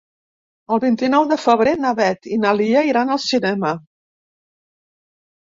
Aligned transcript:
El 0.77 0.79
vint-i-nou 0.85 1.27
de 1.31 1.37
febrer 1.41 1.73
na 1.83 1.91
Beth 2.01 2.25
i 2.37 2.39
na 2.45 2.53
Lia 2.63 2.83
iran 2.93 3.13
al 3.17 3.21
cinema. 3.27 3.75